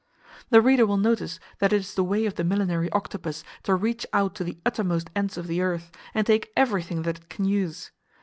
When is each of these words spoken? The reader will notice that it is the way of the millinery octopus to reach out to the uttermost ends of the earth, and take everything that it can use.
The 0.49 0.61
reader 0.63 0.87
will 0.87 0.97
notice 0.97 1.39
that 1.59 1.71
it 1.71 1.75
is 1.75 1.93
the 1.93 2.03
way 2.03 2.25
of 2.25 2.33
the 2.33 2.43
millinery 2.43 2.89
octopus 2.91 3.43
to 3.61 3.75
reach 3.75 4.03
out 4.13 4.33
to 4.33 4.43
the 4.43 4.57
uttermost 4.65 5.11
ends 5.15 5.37
of 5.37 5.45
the 5.45 5.61
earth, 5.61 5.91
and 6.15 6.25
take 6.25 6.51
everything 6.57 7.03
that 7.03 7.19
it 7.19 7.29
can 7.29 7.45
use. 7.45 7.91